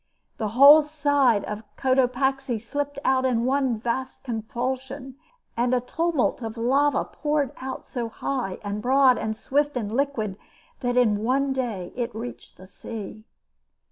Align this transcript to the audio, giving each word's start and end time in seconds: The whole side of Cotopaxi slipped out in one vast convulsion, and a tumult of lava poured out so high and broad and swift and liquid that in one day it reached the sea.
The 0.37 0.47
whole 0.57 0.81
side 0.81 1.43
of 1.43 1.61
Cotopaxi 1.77 2.57
slipped 2.59 2.97
out 3.05 3.23
in 3.23 3.45
one 3.45 3.77
vast 3.77 4.23
convulsion, 4.23 5.15
and 5.55 5.75
a 5.75 5.79
tumult 5.79 6.41
of 6.41 6.57
lava 6.57 7.05
poured 7.05 7.51
out 7.61 7.85
so 7.85 8.09
high 8.09 8.57
and 8.63 8.81
broad 8.81 9.19
and 9.19 9.37
swift 9.37 9.77
and 9.77 9.91
liquid 9.91 10.39
that 10.79 10.97
in 10.97 11.19
one 11.21 11.53
day 11.53 11.93
it 11.95 12.15
reached 12.15 12.57
the 12.57 12.65
sea. 12.65 13.25